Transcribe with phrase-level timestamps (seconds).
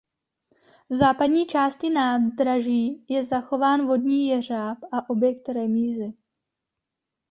[0.89, 6.13] V západní části nádraží je zachován vodní jeřáb a objekt remízy.